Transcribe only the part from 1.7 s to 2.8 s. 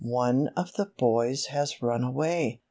run away!"